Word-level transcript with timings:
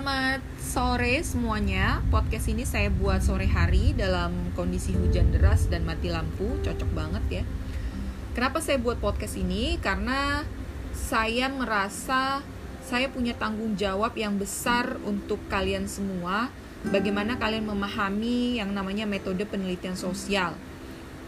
Selamat 0.00 0.40
sore 0.56 1.20
semuanya. 1.20 2.00
Podcast 2.08 2.48
ini 2.48 2.64
saya 2.64 2.88
buat 2.88 3.20
sore 3.20 3.44
hari 3.44 3.92
dalam 3.92 4.32
kondisi 4.56 4.96
hujan 4.96 5.28
deras 5.28 5.68
dan 5.68 5.84
mati 5.84 6.08
lampu. 6.08 6.56
Cocok 6.64 6.88
banget 6.96 7.24
ya. 7.28 7.44
Kenapa 8.32 8.64
saya 8.64 8.80
buat 8.80 8.96
podcast 8.96 9.36
ini? 9.36 9.76
Karena 9.76 10.40
saya 10.96 11.52
merasa 11.52 12.40
saya 12.80 13.12
punya 13.12 13.36
tanggung 13.36 13.76
jawab 13.76 14.16
yang 14.16 14.40
besar 14.40 14.96
untuk 15.04 15.36
kalian 15.52 15.84
semua. 15.84 16.48
Bagaimana 16.88 17.36
kalian 17.36 17.68
memahami 17.68 18.56
yang 18.56 18.72
namanya 18.72 19.04
metode 19.04 19.44
penelitian 19.44 20.00
sosial. 20.00 20.56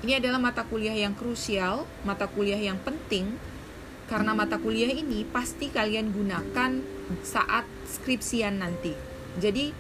Ini 0.01 0.17
adalah 0.17 0.41
mata 0.41 0.65
kuliah 0.65 0.97
yang 0.97 1.13
krusial, 1.13 1.85
mata 2.09 2.25
kuliah 2.25 2.73
yang 2.73 2.81
penting 2.81 3.37
karena 4.09 4.33
mata 4.37 4.57
kuliah 4.57 4.93
ini 4.93 5.29
pasti 5.29 5.73
kalian 5.73 6.13
gunakan 6.13 7.02
saat 7.21 7.69
skripsian 7.85 8.65
nanti. 8.65 8.97
Jadi 9.37 9.73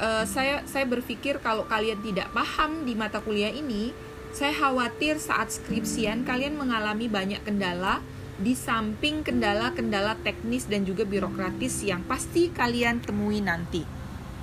uh, 0.00 0.24
saya 0.28 0.64
saya 0.68 0.84
berpikir 0.84 1.40
kalau 1.40 1.64
kalian 1.64 2.00
tidak 2.04 2.28
paham 2.36 2.84
di 2.84 2.92
mata 2.92 3.20
kuliah 3.24 3.52
ini, 3.52 3.96
saya 4.36 4.52
khawatir 4.52 5.16
saat 5.16 5.52
skripsian 5.52 6.28
kalian 6.28 6.60
mengalami 6.60 7.08
banyak 7.08 7.40
kendala 7.44 8.04
di 8.36 8.52
samping 8.52 9.24
kendala-kendala 9.24 10.20
teknis 10.20 10.68
dan 10.68 10.84
juga 10.84 11.08
birokratis 11.08 11.80
yang 11.80 12.04
pasti 12.04 12.52
kalian 12.52 13.00
temui 13.00 13.40
nanti, 13.40 13.80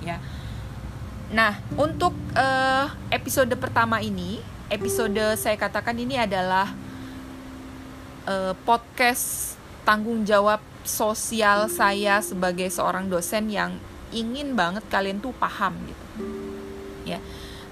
ya. 0.02 0.18
Nah, 1.30 1.62
untuk 1.78 2.10
uh, 2.34 2.90
episode 3.14 3.54
pertama 3.54 4.02
ini, 4.02 4.42
episode 4.66 5.38
saya 5.38 5.54
katakan 5.54 5.94
ini 5.94 6.18
adalah 6.18 6.74
uh, 8.26 8.52
podcast 8.66 9.54
tanggung 9.86 10.26
jawab 10.26 10.58
sosial 10.84 11.66
saya 11.72 12.20
sebagai 12.20 12.68
seorang 12.68 13.08
dosen 13.08 13.48
yang 13.48 13.76
ingin 14.12 14.54
banget 14.54 14.84
kalian 14.92 15.18
tuh 15.18 15.34
paham 15.34 15.74
gitu. 15.84 16.06
Ya. 17.08 17.18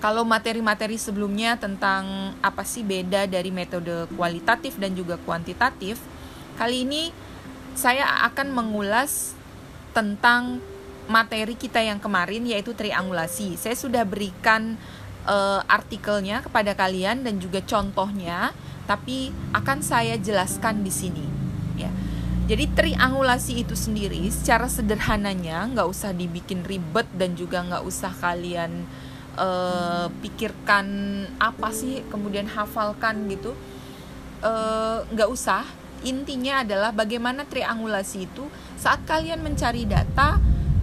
Kalau 0.02 0.26
materi-materi 0.26 0.98
sebelumnya 0.98 1.54
tentang 1.54 2.34
apa 2.42 2.66
sih 2.66 2.82
beda 2.82 3.30
dari 3.30 3.54
metode 3.54 4.10
kualitatif 4.18 4.74
dan 4.74 4.98
juga 4.98 5.14
kuantitatif, 5.22 6.02
kali 6.58 6.82
ini 6.82 7.14
saya 7.78 8.26
akan 8.26 8.50
mengulas 8.50 9.38
tentang 9.94 10.58
materi 11.06 11.54
kita 11.54 11.78
yang 11.78 12.02
kemarin 12.02 12.42
yaitu 12.42 12.74
triangulasi. 12.74 13.54
Saya 13.54 13.78
sudah 13.78 14.02
berikan 14.02 14.74
uh, 15.30 15.62
artikelnya 15.70 16.42
kepada 16.42 16.74
kalian 16.74 17.22
dan 17.22 17.38
juga 17.38 17.62
contohnya 17.62 18.50
tapi 18.90 19.30
akan 19.54 19.78
saya 19.86 20.18
jelaskan 20.18 20.82
di 20.82 20.90
sini 20.90 21.41
jadi 22.42 22.64
triangulasi 22.74 23.62
itu 23.62 23.78
sendiri 23.78 24.26
secara 24.28 24.66
sederhananya 24.66 25.62
nggak 25.70 25.88
usah 25.88 26.10
dibikin 26.10 26.66
ribet 26.66 27.06
dan 27.14 27.38
juga 27.38 27.62
nggak 27.62 27.84
usah 27.86 28.10
kalian 28.18 28.82
uh, 29.38 30.10
pikirkan 30.20 30.86
apa 31.38 31.70
sih 31.70 32.02
kemudian 32.10 32.50
hafalkan 32.50 33.30
gitu 33.30 33.54
uh, 34.42 35.06
nggak 35.14 35.28
usah 35.30 35.62
intinya 36.02 36.66
adalah 36.66 36.90
bagaimana 36.90 37.46
triangulasi 37.46 38.26
itu 38.26 38.50
saat 38.74 39.06
kalian 39.06 39.38
mencari 39.38 39.86
data 39.86 40.42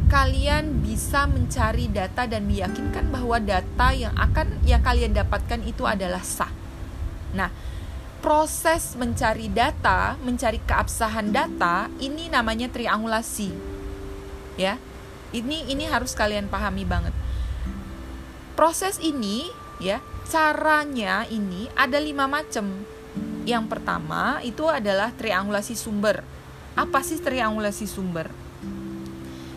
kalian 0.10 0.82
bisa 0.82 1.30
mencari 1.30 1.86
data 1.86 2.26
dan 2.26 2.50
meyakinkan 2.50 3.14
bahwa 3.14 3.38
data 3.38 3.94
yang 3.94 4.16
akan 4.18 4.58
yang 4.66 4.82
kalian 4.82 5.14
dapatkan 5.14 5.62
itu 5.62 5.86
adalah 5.86 6.26
sah. 6.26 6.50
Nah, 7.38 7.54
proses 8.20 9.00
mencari 9.00 9.48
data, 9.48 10.20
mencari 10.23 10.59
keabsahan 10.64 11.31
data, 11.31 11.88
ini 12.03 12.28
namanya 12.28 12.67
triangulasi. 12.67 13.52
Ya. 14.59 14.76
Ini 15.30 15.70
ini 15.70 15.86
harus 15.86 16.17
kalian 16.17 16.49
pahami 16.49 16.83
banget. 16.83 17.14
Proses 18.58 18.98
ini 18.99 19.45
ya, 19.80 20.04
caranya 20.27 21.23
ini 21.30 21.70
ada 21.77 22.02
lima 22.02 22.26
macam. 22.26 22.83
Yang 23.45 23.66
pertama 23.71 24.42
itu 24.44 24.67
adalah 24.67 25.14
triangulasi 25.15 25.77
sumber. 25.77 26.26
Apa 26.73 27.05
sih 27.05 27.21
triangulasi 27.21 27.86
sumber? 27.86 28.27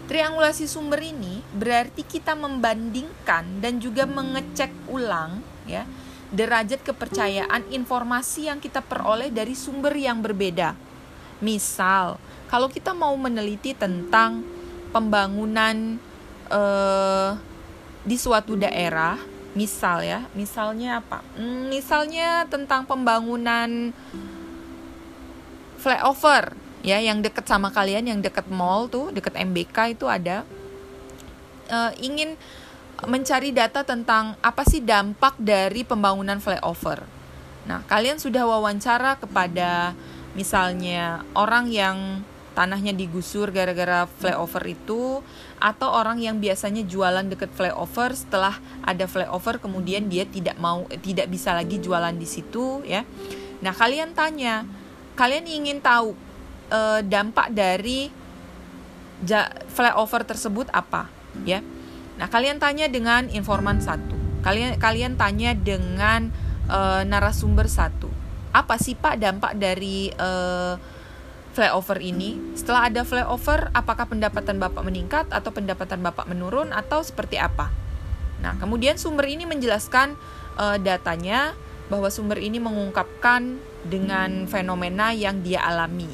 Triangulasi 0.06 0.68
sumber 0.68 1.00
ini 1.00 1.40
berarti 1.56 2.04
kita 2.04 2.36
membandingkan 2.36 3.64
dan 3.64 3.80
juga 3.80 4.04
mengecek 4.04 4.70
ulang 4.92 5.40
ya 5.64 5.88
derajat 6.32 6.80
kepercayaan 6.80 7.68
informasi 7.68 8.48
yang 8.48 8.58
kita 8.58 8.80
peroleh 8.80 9.28
dari 9.28 9.52
sumber 9.52 9.92
yang 9.92 10.24
berbeda. 10.24 10.72
Misal, 11.44 12.16
kalau 12.48 12.72
kita 12.72 12.96
mau 12.96 13.12
meneliti 13.20 13.76
tentang 13.76 14.40
pembangunan 14.90 16.00
eh, 16.48 17.30
di 18.02 18.16
suatu 18.16 18.56
daerah, 18.56 19.20
misal 19.52 20.00
ya, 20.02 20.24
misalnya 20.32 21.04
apa? 21.04 21.20
Hmm, 21.36 21.68
misalnya 21.68 22.48
tentang 22.48 22.88
pembangunan 22.88 23.92
flyover 25.82 26.56
ya 26.82 26.98
yang 26.98 27.22
deket 27.22 27.46
sama 27.46 27.70
kalian 27.70 28.06
yang 28.06 28.20
deket 28.22 28.46
mall 28.50 28.86
tuh 28.90 29.10
deket 29.14 29.34
MBK 29.34 29.98
itu 29.98 30.06
ada 30.06 30.46
uh, 31.70 31.90
ingin 31.98 32.34
mencari 33.06 33.50
data 33.50 33.82
tentang 33.82 34.38
apa 34.38 34.62
sih 34.62 34.82
dampak 34.82 35.38
dari 35.38 35.82
pembangunan 35.82 36.38
flyover. 36.38 37.02
Nah, 37.66 37.82
kalian 37.86 38.18
sudah 38.18 38.42
wawancara 38.46 39.18
kepada 39.18 39.94
misalnya 40.34 41.22
orang 41.34 41.70
yang 41.70 42.26
tanahnya 42.52 42.92
digusur 42.92 43.48
gara-gara 43.48 44.04
flyover 44.20 44.60
itu 44.68 45.24
atau 45.56 45.88
orang 45.88 46.20
yang 46.20 46.36
biasanya 46.36 46.84
jualan 46.84 47.24
deket 47.32 47.48
flyover 47.56 48.12
setelah 48.12 48.60
ada 48.84 49.08
flyover 49.08 49.56
kemudian 49.56 50.04
dia 50.12 50.28
tidak 50.28 50.60
mau 50.60 50.84
tidak 51.00 51.32
bisa 51.32 51.56
lagi 51.56 51.80
jualan 51.80 52.12
di 52.12 52.28
situ 52.28 52.84
ya. 52.84 53.08
Nah, 53.64 53.72
kalian 53.72 54.12
tanya, 54.12 54.66
kalian 55.16 55.46
ingin 55.48 55.78
tahu 55.80 56.12
e, 56.68 56.80
dampak 57.06 57.54
dari 57.54 58.10
flyover 59.70 60.26
tersebut 60.26 60.66
apa 60.74 61.06
ya? 61.46 61.62
Nah, 62.22 62.30
kalian 62.30 62.62
tanya 62.62 62.86
dengan 62.86 63.26
informan 63.34 63.82
satu. 63.82 64.14
Kalian 64.46 64.78
kalian 64.78 65.18
tanya 65.18 65.58
dengan 65.58 66.30
uh, 66.70 67.02
narasumber 67.02 67.66
satu. 67.66 68.06
Apa 68.54 68.78
sih 68.78 68.94
Pak 68.94 69.18
dampak 69.18 69.58
dari 69.58 70.14
uh, 70.22 70.78
flyover 71.50 71.98
ini? 71.98 72.38
Setelah 72.54 72.86
ada 72.86 73.02
flyover, 73.02 73.74
apakah 73.74 74.06
pendapatan 74.06 74.62
Bapak 74.62 74.86
meningkat 74.86 75.26
atau 75.34 75.50
pendapatan 75.50 75.98
Bapak 75.98 76.30
menurun 76.30 76.70
atau 76.70 77.02
seperti 77.02 77.42
apa? 77.42 77.74
Nah, 78.38 78.54
kemudian 78.54 78.94
sumber 79.02 79.26
ini 79.26 79.42
menjelaskan 79.42 80.14
uh, 80.62 80.78
datanya 80.78 81.58
bahwa 81.90 82.06
sumber 82.06 82.38
ini 82.38 82.62
mengungkapkan 82.62 83.58
dengan 83.82 84.46
fenomena 84.46 85.10
yang 85.10 85.42
dia 85.42 85.58
alami, 85.58 86.06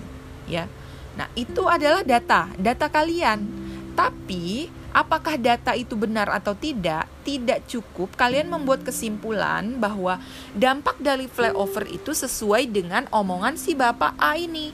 ya. 0.48 0.72
Nah, 1.20 1.28
itu 1.36 1.68
adalah 1.68 2.00
data, 2.00 2.48
data 2.56 2.88
kalian. 2.88 3.44
Tapi 3.92 4.72
Apakah 4.88 5.36
data 5.36 5.76
itu 5.76 5.94
benar 5.94 6.32
atau 6.32 6.56
tidak? 6.56 7.04
Tidak 7.22 7.68
cukup 7.68 8.16
kalian 8.16 8.48
membuat 8.48 8.88
kesimpulan 8.88 9.76
bahwa 9.76 10.16
dampak 10.56 10.96
dari 10.98 11.28
flyover 11.28 11.84
itu 11.86 12.16
sesuai 12.16 12.72
dengan 12.72 13.04
omongan 13.12 13.60
si 13.60 13.76
Bapak 13.76 14.16
A 14.16 14.40
ini. 14.40 14.72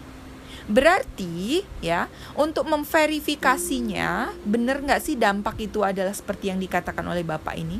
Berarti 0.65 1.61
ya 1.85 2.09
untuk 2.41 2.65
memverifikasinya 2.65 4.33
benar 4.49 4.81
nggak 4.81 5.03
sih 5.03 5.13
dampak 5.13 5.61
itu 5.61 5.85
adalah 5.85 6.17
seperti 6.17 6.49
yang 6.49 6.57
dikatakan 6.57 7.05
oleh 7.05 7.21
Bapak 7.21 7.53
ini? 7.59 7.77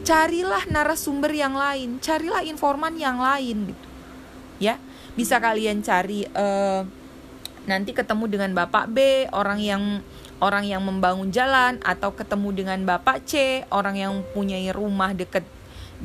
Carilah 0.00 0.64
narasumber 0.70 1.34
yang 1.34 1.52
lain, 1.52 2.00
carilah 2.00 2.40
informan 2.40 2.96
yang 2.96 3.20
lain 3.20 3.74
gitu. 3.74 3.86
Ya, 4.56 4.80
bisa 5.12 5.36
kalian 5.36 5.84
cari 5.84 6.24
uh, 6.32 6.88
nanti 7.68 7.92
ketemu 7.92 8.24
dengan 8.32 8.50
Bapak 8.56 8.88
B, 8.88 9.28
orang 9.36 9.60
yang 9.60 10.00
orang 10.40 10.68
yang 10.68 10.84
membangun 10.84 11.32
jalan 11.32 11.80
atau 11.80 12.12
ketemu 12.12 12.48
dengan 12.52 12.78
Bapak 12.84 13.24
C, 13.24 13.64
orang 13.72 13.96
yang 13.96 14.12
punya 14.36 14.60
rumah 14.72 15.16
dekat 15.16 15.44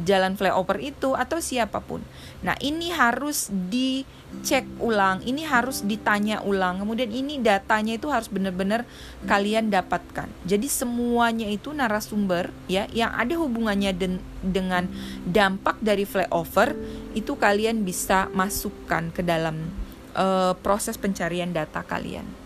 jalan 0.08 0.40
flyover 0.40 0.80
itu 0.80 1.14
atau 1.14 1.44
siapa 1.44 1.84
pun. 1.84 2.00
Nah, 2.42 2.56
ini 2.64 2.96
harus 2.96 3.52
dicek 3.52 4.64
ulang, 4.80 5.20
ini 5.28 5.44
harus 5.44 5.84
ditanya 5.84 6.40
ulang. 6.48 6.80
Kemudian 6.80 7.12
ini 7.12 7.44
datanya 7.44 8.00
itu 8.00 8.08
harus 8.08 8.32
benar-benar 8.32 8.88
kalian 9.28 9.68
dapatkan. 9.68 10.32
Jadi 10.48 10.68
semuanya 10.72 11.48
itu 11.52 11.76
narasumber 11.76 12.56
ya 12.72 12.88
yang 12.96 13.12
ada 13.12 13.36
hubungannya 13.36 13.92
den 13.92 14.24
dengan 14.42 14.88
dampak 15.28 15.78
dari 15.84 16.08
flyover 16.08 16.74
itu 17.14 17.36
kalian 17.38 17.84
bisa 17.84 18.32
masukkan 18.34 19.12
ke 19.14 19.22
dalam 19.22 19.70
uh, 20.16 20.56
proses 20.64 20.98
pencarian 20.98 21.52
data 21.52 21.84
kalian. 21.86 22.41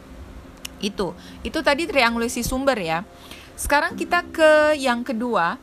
Itu. 0.85 1.17
Itu 1.41 1.65
tadi 1.65 1.89
triangulasi 1.89 2.45
sumber 2.45 2.77
ya. 2.77 3.01
Sekarang 3.57 3.97
kita 3.97 4.21
ke 4.29 4.77
yang 4.77 5.01
kedua, 5.01 5.57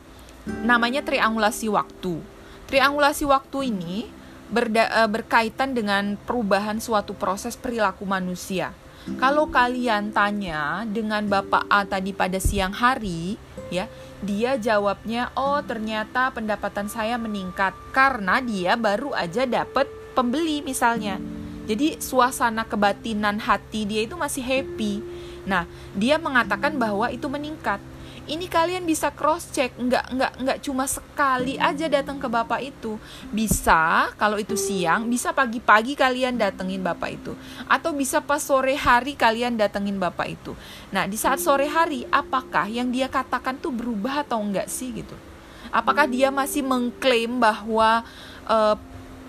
namanya 0.67 0.99
triangulasi 0.99 1.71
waktu. 1.71 2.19
Triangulasi 2.67 3.23
waktu 3.23 3.71
ini 3.71 4.09
berda, 4.51 4.89
uh, 5.03 5.09
berkaitan 5.09 5.71
dengan 5.71 6.19
perubahan 6.19 6.83
suatu 6.83 7.15
proses 7.15 7.55
perilaku 7.55 8.03
manusia. 8.03 8.75
Kalau 9.19 9.51
kalian 9.51 10.15
tanya 10.15 10.87
dengan 10.87 11.27
Bapak 11.27 11.67
A 11.67 11.83
tadi 11.83 12.15
pada 12.15 12.39
siang 12.39 12.71
hari, 12.71 13.35
ya, 13.67 13.91
dia 14.23 14.55
jawabnya, 14.55 15.27
"Oh, 15.35 15.59
ternyata 15.59 16.31
pendapatan 16.31 16.87
saya 16.87 17.19
meningkat 17.19 17.75
karena 17.91 18.39
dia 18.39 18.79
baru 18.79 19.11
aja 19.11 19.43
dapat 19.43 19.91
pembeli 20.15 20.63
misalnya." 20.63 21.19
Jadi 21.63 21.99
suasana 22.03 22.67
kebatinan 22.67 23.39
hati 23.39 23.87
dia 23.87 24.03
itu 24.03 24.19
masih 24.19 24.43
happy. 24.43 24.99
Nah, 25.43 25.67
dia 25.95 26.19
mengatakan 26.19 26.75
bahwa 26.75 27.07
itu 27.11 27.27
meningkat. 27.27 27.79
Ini 28.23 28.47
kalian 28.47 28.87
bisa 28.87 29.11
cross 29.11 29.51
check 29.51 29.75
nggak 29.75 30.15
nggak 30.15 30.33
nggak 30.47 30.59
cuma 30.63 30.87
sekali 30.87 31.59
aja 31.59 31.91
datang 31.91 32.15
ke 32.15 32.31
bapak 32.31 32.63
itu. 32.63 32.95
Bisa 33.35 34.07
kalau 34.15 34.39
itu 34.39 34.55
siang 34.55 35.11
bisa 35.11 35.35
pagi-pagi 35.35 35.91
kalian 35.91 36.39
datengin 36.39 36.79
bapak 36.79 37.19
itu. 37.19 37.35
Atau 37.67 37.91
bisa 37.91 38.23
pas 38.23 38.39
sore 38.39 38.79
hari 38.79 39.19
kalian 39.19 39.59
datengin 39.59 39.99
bapak 39.99 40.39
itu. 40.39 40.55
Nah 40.95 41.03
di 41.03 41.19
saat 41.19 41.43
sore 41.43 41.67
hari 41.67 42.07
apakah 42.15 42.71
yang 42.71 42.95
dia 42.95 43.11
katakan 43.11 43.59
tuh 43.59 43.75
berubah 43.75 44.23
atau 44.23 44.39
enggak 44.39 44.71
sih 44.71 44.95
gitu? 44.95 45.19
Apakah 45.67 46.07
dia 46.07 46.31
masih 46.31 46.63
mengklaim 46.63 47.43
bahwa 47.43 48.07
uh, 48.47 48.79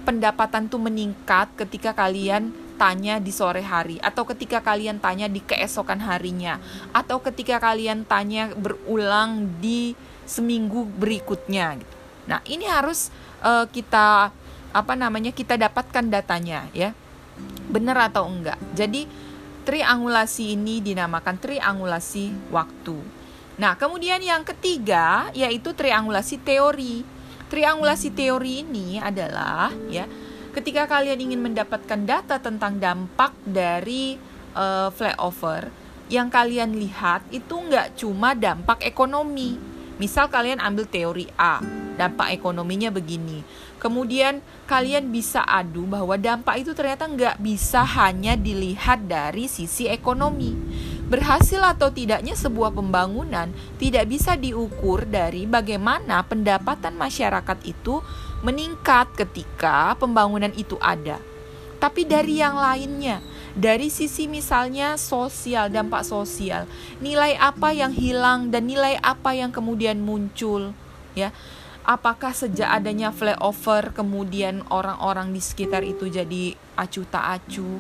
pendapatan 0.04 0.68
tuh 0.68 0.78
meningkat 0.78 1.50
ketika 1.56 1.96
kalian 1.96 2.52
tanya 2.76 3.22
di 3.22 3.30
sore 3.30 3.62
hari 3.62 3.96
atau 4.02 4.26
ketika 4.26 4.60
kalian 4.60 4.98
tanya 4.98 5.30
di 5.30 5.40
keesokan 5.40 6.02
harinya 6.04 6.58
atau 6.90 7.22
ketika 7.22 7.62
kalian 7.62 8.04
tanya 8.04 8.50
berulang 8.52 9.48
di 9.62 9.94
seminggu 10.28 10.84
berikutnya 10.98 11.80
gitu. 11.80 11.94
Nah, 12.24 12.40
ini 12.48 12.64
harus 12.64 13.12
uh, 13.44 13.68
kita 13.68 14.32
apa 14.74 14.92
namanya? 14.98 15.30
kita 15.30 15.54
dapatkan 15.54 16.04
datanya 16.10 16.66
ya. 16.74 16.96
Benar 17.70 18.10
atau 18.12 18.26
enggak. 18.26 18.58
Jadi 18.74 19.06
triangulasi 19.64 20.56
ini 20.56 20.84
dinamakan 20.84 21.40
triangulasi 21.40 22.52
waktu. 22.52 22.96
Nah, 23.54 23.78
kemudian 23.78 24.18
yang 24.18 24.42
ketiga 24.42 25.30
yaitu 25.32 25.72
triangulasi 25.72 26.42
teori. 26.42 27.06
Triangulasi 27.48 28.10
teori 28.10 28.64
ini 28.64 28.96
adalah 28.98 29.70
ya 29.92 30.08
ketika 30.54 30.86
kalian 30.86 31.18
ingin 31.18 31.42
mendapatkan 31.42 32.00
data 32.06 32.38
tentang 32.38 32.78
dampak 32.78 33.34
dari 33.42 34.16
uh, 34.54 34.88
flyover, 34.94 35.68
yang 36.06 36.30
kalian 36.30 36.78
lihat 36.78 37.26
itu 37.34 37.52
nggak 37.52 37.98
cuma 37.98 38.32
dampak 38.38 38.80
ekonomi. 38.86 39.58
Misal 39.94 40.26
kalian 40.26 40.58
ambil 40.58 40.90
teori 40.90 41.30
A, 41.38 41.62
dampak 41.94 42.34
ekonominya 42.34 42.90
begini. 42.90 43.46
Kemudian 43.78 44.42
kalian 44.66 45.12
bisa 45.14 45.46
adu 45.46 45.86
bahwa 45.86 46.18
dampak 46.18 46.66
itu 46.66 46.74
ternyata 46.74 47.06
nggak 47.06 47.38
bisa 47.38 47.86
hanya 47.86 48.34
dilihat 48.34 49.06
dari 49.06 49.46
sisi 49.46 49.86
ekonomi. 49.86 50.56
Berhasil 51.04 51.60
atau 51.60 51.92
tidaknya 51.92 52.32
sebuah 52.32 52.72
pembangunan 52.72 53.52
tidak 53.76 54.08
bisa 54.08 54.40
diukur 54.40 55.04
dari 55.04 55.44
bagaimana 55.44 56.24
pendapatan 56.24 56.96
masyarakat 56.96 57.58
itu 57.68 58.00
meningkat 58.40 59.12
ketika 59.12 59.92
pembangunan 60.00 60.52
itu 60.56 60.80
ada. 60.80 61.20
Tapi 61.76 62.08
dari 62.08 62.40
yang 62.40 62.56
lainnya, 62.56 63.20
dari 63.52 63.92
sisi 63.92 64.24
misalnya 64.24 64.96
sosial, 64.96 65.68
dampak 65.68 66.08
sosial, 66.08 66.64
nilai 67.04 67.36
apa 67.36 67.76
yang 67.76 67.92
hilang 67.92 68.48
dan 68.48 68.64
nilai 68.64 68.96
apa 69.04 69.36
yang 69.36 69.52
kemudian 69.52 70.00
muncul, 70.00 70.72
ya. 71.12 71.28
Apakah 71.84 72.32
sejak 72.32 72.80
adanya 72.80 73.12
flyover 73.12 73.92
kemudian 73.92 74.64
orang-orang 74.72 75.36
di 75.36 75.44
sekitar 75.44 75.84
itu 75.84 76.08
jadi 76.08 76.56
acuh 76.80 77.04
tak 77.04 77.24
acuh 77.44 77.76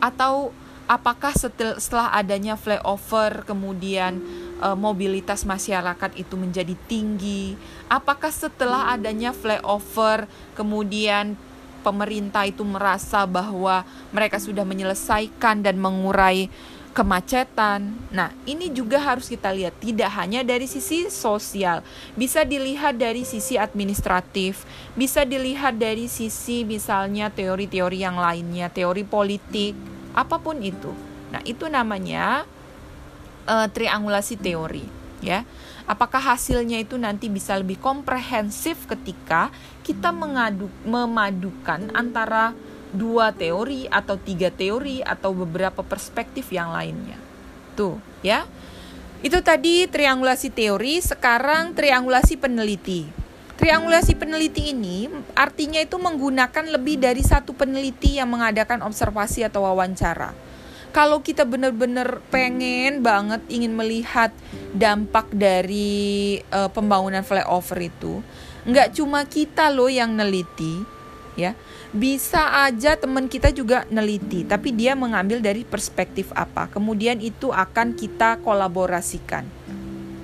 atau 0.00 0.56
apakah 0.92 1.32
setelah 1.32 2.12
adanya 2.12 2.52
flyover 2.52 3.48
kemudian 3.48 4.20
uh, 4.60 4.76
mobilitas 4.76 5.48
masyarakat 5.48 6.12
itu 6.20 6.36
menjadi 6.36 6.76
tinggi? 6.84 7.56
Apakah 7.88 8.28
setelah 8.28 8.92
adanya 8.92 9.32
flyover 9.32 10.28
kemudian 10.52 11.32
pemerintah 11.80 12.44
itu 12.44 12.60
merasa 12.60 13.24
bahwa 13.24 13.88
mereka 14.12 14.36
sudah 14.36 14.68
menyelesaikan 14.68 15.64
dan 15.64 15.80
mengurai 15.80 16.52
kemacetan. 16.92 17.88
Nah, 18.12 18.36
ini 18.44 18.68
juga 18.68 19.00
harus 19.00 19.24
kita 19.24 19.48
lihat 19.48 19.72
tidak 19.80 20.12
hanya 20.12 20.44
dari 20.44 20.68
sisi 20.68 21.08
sosial, 21.08 21.80
bisa 22.14 22.44
dilihat 22.44 23.00
dari 23.00 23.24
sisi 23.24 23.56
administratif, 23.56 24.68
bisa 24.92 25.24
dilihat 25.24 25.80
dari 25.80 26.04
sisi 26.06 26.68
misalnya 26.68 27.32
teori-teori 27.32 27.98
yang 28.04 28.20
lainnya, 28.20 28.68
teori 28.68 29.08
politik, 29.08 29.72
apa 30.12 30.40
pun 30.40 30.60
itu. 30.60 30.92
Nah, 31.32 31.40
itu 31.48 31.68
namanya 31.68 32.44
uh, 33.48 33.68
triangulasi 33.68 34.36
teori 34.36 34.84
ya. 35.24 35.46
Apakah 35.86 36.22
hasilnya 36.22 36.78
itu 36.78 36.94
nanti 36.94 37.26
bisa 37.26 37.58
lebih 37.58 37.78
komprehensif 37.82 38.86
ketika 38.86 39.50
kita 39.82 40.14
mengadu 40.14 40.70
memadukan 40.86 41.90
antara 41.90 42.54
dua 42.92 43.32
teori 43.32 43.88
atau 43.88 44.20
tiga 44.20 44.52
teori 44.52 45.00
atau 45.00 45.32
beberapa 45.32 45.80
perspektif 45.80 46.52
yang 46.52 46.70
lainnya. 46.70 47.16
Tuh, 47.74 47.96
ya. 48.20 48.44
Itu 49.24 49.40
tadi 49.40 49.88
triangulasi 49.88 50.52
teori, 50.52 51.00
sekarang 51.00 51.72
triangulasi 51.72 52.36
peneliti. 52.36 53.21
Triangulasi 53.62 54.18
peneliti 54.18 54.74
ini 54.74 55.06
artinya 55.38 55.78
itu 55.78 55.94
menggunakan 55.94 56.66
lebih 56.66 56.98
dari 56.98 57.22
satu 57.22 57.54
peneliti 57.54 58.18
yang 58.18 58.26
mengadakan 58.26 58.82
observasi 58.82 59.46
atau 59.46 59.62
wawancara. 59.62 60.34
Kalau 60.90 61.22
kita 61.22 61.46
benar-benar 61.46 62.18
pengen 62.26 63.06
banget 63.06 63.38
ingin 63.46 63.70
melihat 63.78 64.34
dampak 64.74 65.30
dari 65.30 66.42
uh, 66.50 66.74
pembangunan 66.74 67.22
flyover 67.22 67.78
itu, 67.86 68.18
nggak 68.66 68.98
cuma 68.98 69.22
kita 69.30 69.70
loh 69.70 69.86
yang 69.86 70.10
neliti, 70.10 70.82
ya, 71.38 71.54
bisa 71.94 72.66
aja 72.66 72.98
teman 72.98 73.30
kita 73.30 73.54
juga 73.54 73.86
neliti, 73.94 74.42
tapi 74.42 74.74
dia 74.74 74.98
mengambil 74.98 75.38
dari 75.38 75.62
perspektif 75.62 76.34
apa, 76.34 76.66
kemudian 76.66 77.22
itu 77.22 77.54
akan 77.54 77.94
kita 77.94 78.42
kolaborasikan 78.42 79.46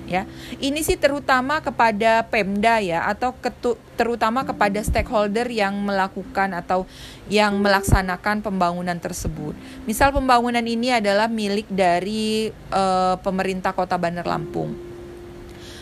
ya. 0.09 0.25
Ini 0.57 0.81
sih 0.81 0.97
terutama 0.97 1.61
kepada 1.61 2.25
Pemda 2.25 2.81
ya 2.81 3.05
atau 3.05 3.37
ketu, 3.37 3.77
terutama 3.93 4.41
kepada 4.41 4.81
stakeholder 4.81 5.45
yang 5.47 5.77
melakukan 5.85 6.57
atau 6.57 6.89
yang 7.29 7.61
melaksanakan 7.61 8.41
pembangunan 8.41 8.97
tersebut. 8.97 9.53
Misal 9.85 10.09
pembangunan 10.09 10.65
ini 10.65 10.89
adalah 10.89 11.29
milik 11.29 11.69
dari 11.69 12.49
uh, 12.73 13.15
pemerintah 13.21 13.71
Kota 13.77 13.95
Bandar 14.01 14.25
Lampung. 14.25 14.73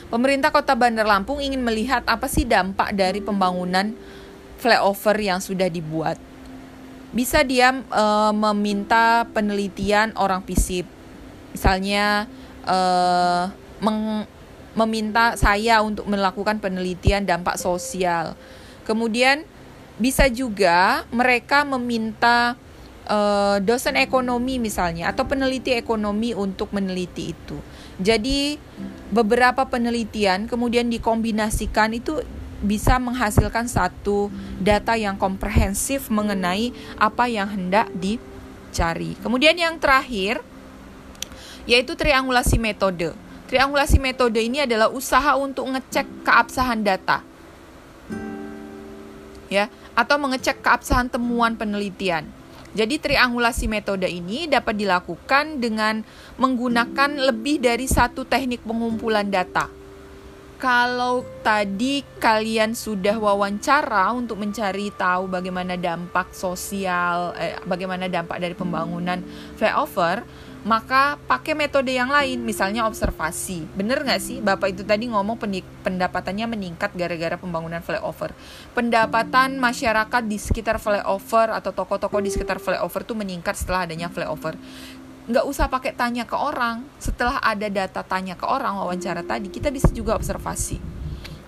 Pemerintah 0.07 0.51
Kota 0.51 0.75
Bandar 0.75 1.07
Lampung 1.07 1.39
ingin 1.43 1.63
melihat 1.63 2.03
apa 2.07 2.31
sih 2.31 2.47
dampak 2.47 2.95
dari 2.95 3.19
pembangunan 3.19 3.91
flyover 4.59 5.15
yang 5.19 5.39
sudah 5.43 5.67
dibuat. 5.71 6.19
Bisa 7.11 7.43
dia 7.43 7.71
uh, 7.71 8.31
meminta 8.35 9.27
penelitian 9.31 10.11
orang 10.19 10.43
FISIP. 10.43 10.87
Misalnya 11.55 12.27
uh, 12.67 13.51
meng, 13.81 14.25
meminta 14.77 15.33
saya 15.33 15.81
untuk 15.81 16.05
melakukan 16.05 16.61
penelitian 16.61 17.25
dampak 17.25 17.57
sosial. 17.57 18.37
Kemudian 18.85 19.43
bisa 19.97 20.29
juga 20.29 21.03
mereka 21.09 21.65
meminta 21.65 22.53
uh, 23.09 23.57
dosen 23.63 23.97
ekonomi 23.97 24.61
misalnya 24.61 25.09
atau 25.09 25.25
peneliti 25.25 25.73
ekonomi 25.73 26.37
untuk 26.37 26.69
meneliti 26.75 27.33
itu. 27.33 27.57
Jadi 27.97 28.61
beberapa 29.09 29.65
penelitian 29.65 30.45
kemudian 30.45 30.91
dikombinasikan 30.93 31.97
itu 31.97 32.21
bisa 32.61 32.97
menghasilkan 32.97 33.69
satu 33.69 34.33
data 34.57 34.97
yang 34.97 35.17
komprehensif 35.17 36.09
mengenai 36.09 36.73
apa 36.97 37.29
yang 37.29 37.49
hendak 37.49 37.89
dicari. 37.97 39.17
Kemudian 39.21 39.57
yang 39.57 39.77
terakhir 39.81 40.41
yaitu 41.67 41.93
triangulasi 41.97 42.57
metode. 42.57 43.13
Triangulasi 43.47 44.03
metode 44.03 44.43
ini 44.43 44.67
adalah 44.67 44.91
usaha 44.91 45.39
untuk 45.39 45.71
ngecek 45.71 46.27
keabsahan 46.27 46.83
data. 46.83 47.23
Ya, 49.47 49.71
atau 49.95 50.19
mengecek 50.19 50.59
keabsahan 50.59 51.07
temuan 51.07 51.55
penelitian. 51.55 52.27
Jadi 52.75 52.99
triangulasi 52.99 53.71
metode 53.71 54.05
ini 54.11 54.51
dapat 54.51 54.75
dilakukan 54.75 55.63
dengan 55.63 56.03
menggunakan 56.35 57.15
lebih 57.31 57.63
dari 57.63 57.87
satu 57.87 58.27
teknik 58.27 58.67
pengumpulan 58.67 59.31
data. 59.31 59.71
Kalau 60.59 61.23
tadi 61.45 62.01
kalian 62.17 62.75
sudah 62.75 63.15
wawancara 63.15 64.09
untuk 64.11 64.41
mencari 64.41 64.91
tahu 64.91 65.29
bagaimana 65.31 65.77
dampak 65.77 66.33
sosial, 66.33 67.31
eh, 67.37 67.55
bagaimana 67.63 68.09
dampak 68.11 68.41
dari 68.41 68.57
pembangunan 68.57 69.21
flyover, 69.55 70.25
maka 70.67 71.15
pakai 71.31 71.55
metode 71.55 71.95
yang 71.95 72.11
lain, 72.11 72.43
misalnya 72.43 72.83
observasi. 72.83 73.63
Bener 73.71 74.03
nggak 74.03 74.19
sih, 74.19 74.43
Bapak 74.43 74.75
itu 74.75 74.83
tadi 74.83 75.07
ngomong 75.07 75.39
pendapatannya 75.79 76.43
meningkat 76.43 76.91
gara-gara 76.91 77.39
pembangunan 77.39 77.79
flyover. 77.79 78.35
Pendapatan 78.75 79.63
masyarakat 79.63 80.27
di 80.27 80.35
sekitar 80.35 80.75
flyover 80.83 81.55
atau 81.55 81.71
toko-toko 81.71 82.19
di 82.19 82.35
sekitar 82.35 82.59
flyover 82.59 83.07
tuh 83.07 83.15
meningkat 83.15 83.55
setelah 83.55 83.87
adanya 83.87 84.11
flyover. 84.11 84.59
nggak 85.27 85.43
usah 85.43 85.67
pakai 85.67 85.91
tanya 85.91 86.23
ke 86.23 86.39
orang 86.39 86.87
setelah 87.03 87.43
ada 87.43 87.67
data 87.67 87.99
tanya 87.99 88.39
ke 88.39 88.47
orang 88.47 88.79
wawancara 88.79 89.27
tadi 89.27 89.51
kita 89.51 89.75
bisa 89.75 89.91
juga 89.91 90.15
observasi 90.15 90.79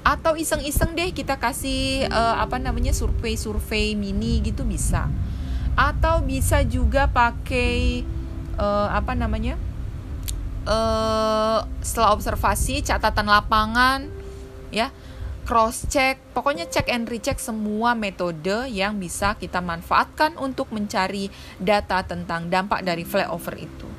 atau 0.04 0.36
iseng-iseng 0.36 1.00
deh 1.00 1.16
kita 1.16 1.40
kasih 1.40 2.12
uh, 2.12 2.44
apa 2.44 2.60
namanya 2.60 2.92
survei-survei 2.92 3.96
mini 3.96 4.44
gitu 4.44 4.68
bisa 4.68 5.08
atau 5.80 6.20
bisa 6.20 6.60
juga 6.68 7.08
pakai 7.08 8.04
uh, 8.60 8.92
apa 8.92 9.16
namanya 9.16 9.56
uh, 10.68 11.64
setelah 11.80 12.12
observasi 12.12 12.84
catatan 12.84 13.32
lapangan 13.32 14.12
ya 14.70 14.92
cross 15.50 15.90
check, 15.90 16.22
pokoknya 16.38 16.70
check 16.70 16.86
and 16.94 17.10
recheck 17.10 17.42
semua 17.42 17.98
metode 17.98 18.70
yang 18.70 19.02
bisa 19.02 19.34
kita 19.34 19.58
manfaatkan 19.58 20.38
untuk 20.38 20.70
mencari 20.70 21.26
data 21.58 22.06
tentang 22.06 22.54
dampak 22.54 22.86
dari 22.86 23.02
flyover 23.02 23.58
itu. 23.58 23.90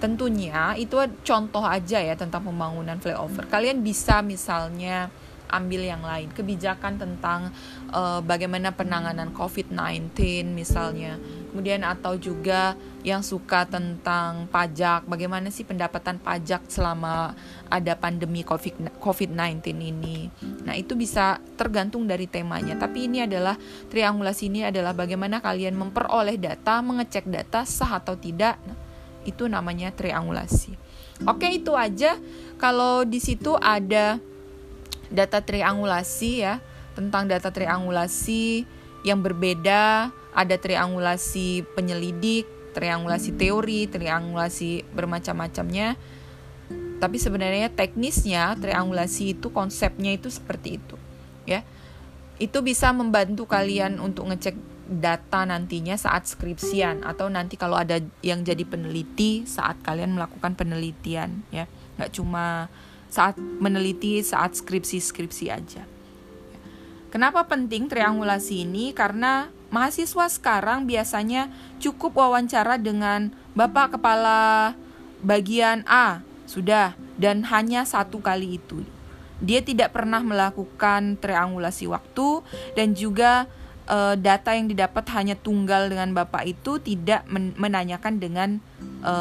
Tentunya 0.00 0.72
itu 0.80 0.96
contoh 1.20 1.60
aja 1.60 2.00
ya 2.00 2.16
tentang 2.16 2.48
pembangunan 2.48 2.96
flyover. 2.96 3.44
Kalian 3.52 3.84
bisa 3.84 4.24
misalnya 4.24 5.12
ambil 5.50 5.84
yang 5.84 6.02
lain, 6.02 6.30
kebijakan 6.32 6.96
tentang 6.96 7.52
uh, 7.92 8.20
bagaimana 8.24 8.72
penanganan 8.72 9.30
COVID-19 9.32 10.12
misalnya 10.52 11.16
kemudian 11.54 11.86
atau 11.86 12.18
juga 12.18 12.74
yang 13.06 13.22
suka 13.22 13.62
tentang 13.62 14.50
pajak, 14.50 15.06
bagaimana 15.06 15.54
sih 15.54 15.62
pendapatan 15.62 16.18
pajak 16.18 16.66
selama 16.66 17.30
ada 17.70 17.94
pandemi 17.94 18.42
COVID-19 18.42 19.62
ini. 19.70 20.34
Nah, 20.66 20.74
itu 20.74 20.98
bisa 20.98 21.38
tergantung 21.54 22.10
dari 22.10 22.26
temanya, 22.26 22.74
tapi 22.74 23.06
ini 23.06 23.22
adalah 23.22 23.54
triangulasi 23.86 24.50
ini 24.50 24.66
adalah 24.66 24.98
bagaimana 24.98 25.38
kalian 25.38 25.78
memperoleh 25.78 26.42
data, 26.42 26.82
mengecek 26.82 27.30
data 27.30 27.62
sah 27.62 28.02
atau 28.02 28.18
tidak. 28.18 28.58
Nah, 28.66 28.74
itu 29.22 29.46
namanya 29.46 29.94
triangulasi. 29.94 30.74
Oke, 31.30 31.54
itu 31.54 31.70
aja. 31.78 32.18
Kalau 32.58 33.06
di 33.06 33.22
situ 33.22 33.54
ada 33.62 34.18
data 35.10 35.40
triangulasi 35.40 36.30
ya, 36.44 36.60
tentang 36.94 37.26
data 37.26 37.50
triangulasi 37.50 38.64
yang 39.04 39.20
berbeda 39.20 40.08
ada 40.34 40.56
triangulasi 40.58 41.62
penyelidik, 41.78 42.46
triangulasi 42.74 43.36
teori, 43.38 43.86
triangulasi 43.86 44.88
bermacam-macamnya. 44.90 45.94
Tapi 46.98 47.16
sebenarnya 47.20 47.68
teknisnya 47.70 48.56
triangulasi 48.58 49.38
itu 49.38 49.52
konsepnya 49.52 50.14
itu 50.16 50.32
seperti 50.32 50.80
itu, 50.82 50.96
ya. 51.44 51.62
Itu 52.40 52.66
bisa 52.66 52.90
membantu 52.90 53.46
kalian 53.46 54.02
untuk 54.02 54.26
ngecek 54.26 54.56
data 54.84 55.48
nantinya 55.48 55.96
saat 55.96 56.28
skripsian 56.28 57.08
atau 57.08 57.32
nanti 57.32 57.56
kalau 57.56 57.80
ada 57.80 58.04
yang 58.20 58.44
jadi 58.44 58.68
peneliti 58.68 59.48
saat 59.48 59.80
kalian 59.80 60.12
melakukan 60.12 60.52
penelitian 60.52 61.40
ya 61.48 61.64
nggak 61.96 62.12
cuma 62.12 62.68
saat 63.14 63.38
meneliti 63.38 64.18
saat 64.26 64.58
skripsi-skripsi 64.58 65.46
aja 65.54 65.86
kenapa 67.14 67.46
penting 67.46 67.86
triangulasi 67.86 68.66
ini 68.66 68.90
karena 68.90 69.54
Mahasiswa 69.74 70.30
sekarang 70.30 70.86
biasanya 70.86 71.50
cukup 71.82 72.14
wawancara 72.14 72.78
dengan 72.78 73.34
Bapak 73.58 73.98
Kepala 73.98 74.78
bagian 75.18 75.82
A, 75.90 76.22
sudah, 76.46 76.94
dan 77.18 77.42
hanya 77.50 77.82
satu 77.82 78.22
kali 78.22 78.62
itu. 78.62 78.86
Dia 79.42 79.66
tidak 79.66 79.90
pernah 79.90 80.22
melakukan 80.22 81.18
triangulasi 81.18 81.90
waktu 81.90 82.46
dan 82.78 82.94
juga 82.94 83.50
e, 83.90 84.14
data 84.14 84.54
yang 84.54 84.70
didapat 84.70 85.02
hanya 85.10 85.34
tunggal 85.34 85.90
dengan 85.90 86.14
Bapak 86.14 86.46
itu 86.46 86.78
tidak 86.78 87.26
men 87.26 87.50
menanyakan 87.58 88.22
dengan 88.22 88.62
e, 89.02 89.14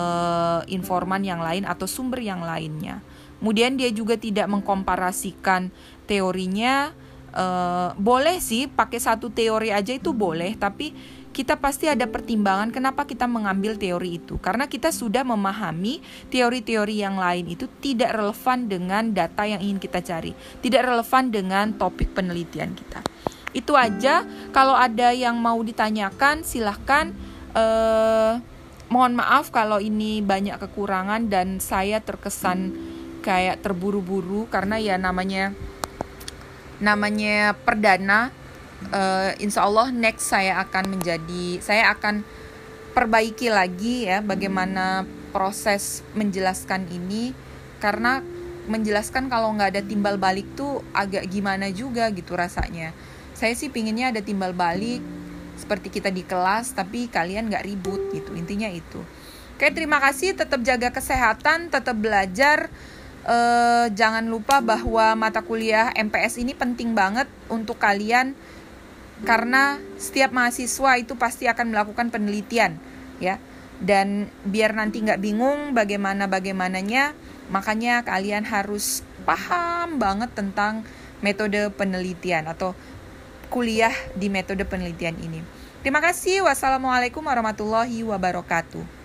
informan 0.69 1.25
yang 1.25 1.41
lain 1.41 1.65
atau 1.65 1.89
sumber 1.89 2.21
yang 2.21 2.45
lainnya. 2.45 3.01
Kemudian 3.43 3.75
dia 3.75 3.91
juga 3.91 4.15
tidak 4.15 4.47
mengkomparasikan 4.47 5.67
teorinya. 6.07 6.95
Uh, 7.33 7.91
boleh 7.99 8.39
sih 8.39 8.71
pakai 8.71 9.03
satu 9.03 9.27
teori 9.27 9.73
aja 9.73 9.89
itu 9.89 10.13
boleh 10.13 10.53
tapi 10.53 10.93
kita 11.33 11.57
pasti 11.57 11.89
ada 11.89 12.05
pertimbangan 12.05 12.69
kenapa 12.71 13.03
kita 13.03 13.27
mengambil 13.27 13.75
teori 13.75 14.23
itu. 14.23 14.39
Karena 14.39 14.71
kita 14.71 14.95
sudah 14.95 15.27
memahami 15.27 15.99
teori-teori 16.31 17.03
yang 17.03 17.19
lain 17.19 17.51
itu 17.51 17.67
tidak 17.83 18.15
relevan 18.15 18.71
dengan 18.71 19.11
data 19.11 19.43
yang 19.43 19.59
ingin 19.59 19.81
kita 19.83 19.99
cari. 19.99 20.31
Tidak 20.63 20.79
relevan 20.79 21.27
dengan 21.27 21.75
topik 21.75 22.15
penelitian 22.15 22.71
kita. 22.71 23.03
Itu 23.51 23.75
aja. 23.75 24.23
Kalau 24.55 24.79
ada 24.79 25.11
yang 25.11 25.35
mau 25.35 25.59
ditanyakan 25.59 26.47
silahkan. 26.47 27.11
Uh, 27.51 28.39
mohon 28.93 29.17
maaf 29.17 29.49
kalau 29.49 29.81
ini 29.81 30.21
banyak 30.21 30.61
kekurangan 30.61 31.25
dan 31.25 31.57
saya 31.57 31.97
terkesan 31.97 32.77
kayak 33.23 33.63
terburu-buru 33.63 34.45
karena 34.51 34.75
ya 34.77 34.99
namanya 34.99 35.55
namanya 36.83 37.55
perdana 37.63 38.29
uh, 38.91 39.31
insya 39.39 39.63
Allah 39.63 39.89
next 39.95 40.27
saya 40.27 40.59
akan 40.59 40.99
menjadi 40.99 41.63
saya 41.63 41.95
akan 41.95 42.27
perbaiki 42.93 43.49
lagi 43.49 44.05
ya 44.05 44.21
bagaimana 44.21 45.07
proses 45.33 46.05
menjelaskan 46.13 46.87
ini. 46.93 47.33
Karena 47.81 48.23
menjelaskan 48.69 49.27
kalau 49.27 49.51
nggak 49.57 49.75
ada 49.75 49.83
timbal 49.83 50.15
balik 50.15 50.47
tuh 50.55 50.79
agak 50.95 51.27
gimana 51.27 51.67
juga 51.73 52.07
gitu 52.13 52.37
rasanya. 52.37 52.95
Saya 53.35 53.57
sih 53.57 53.67
pinginnya 53.73 54.13
ada 54.13 54.23
timbal 54.23 54.55
balik 54.55 55.03
seperti 55.57 55.91
kita 55.91 56.13
di 56.13 56.23
kelas 56.23 56.71
tapi 56.77 57.11
kalian 57.11 57.51
nggak 57.51 57.65
ribut 57.65 58.13
gitu 58.15 58.31
intinya 58.39 58.71
itu. 58.71 59.03
Oke 59.57 59.67
terima 59.73 59.99
kasih 59.99 60.37
tetap 60.37 60.63
jaga 60.63 60.95
kesehatan 60.95 61.67
tetap 61.73 61.97
belajar 61.99 62.71
uh, 63.27 63.87
jangan 63.91 64.25
lupa 64.27 64.59
bahwa 64.59 65.15
mata 65.15 65.43
kuliah 65.43 65.91
MPS 65.95 66.39
ini 66.39 66.55
penting 66.55 66.95
banget 66.95 67.27
untuk 67.47 67.79
kalian 67.79 68.35
karena 69.23 69.79
setiap 69.95 70.35
mahasiswa 70.35 70.99
itu 70.99 71.15
pasti 71.15 71.47
akan 71.47 71.71
melakukan 71.71 72.11
penelitian 72.11 72.75
ya 73.23 73.39
dan 73.79 74.27
biar 74.43 74.75
nanti 74.75 75.03
nggak 75.03 75.19
bingung 75.19 75.71
bagaimana 75.71 76.27
bagaimananya 76.27 77.15
makanya 77.51 78.03
kalian 78.03 78.43
harus 78.47 79.03
paham 79.23 79.99
banget 79.99 80.31
tentang 80.35 80.83
metode 81.23 81.71
penelitian 81.75 82.47
atau 82.51 82.75
kuliah 83.47 83.93
di 84.17 84.27
metode 84.27 84.65
penelitian 84.67 85.15
ini. 85.21 85.39
Terima 85.85 86.01
kasih. 86.01 86.43
Wassalamualaikum 86.47 87.21
warahmatullahi 87.21 88.01
wabarakatuh. 88.07 89.02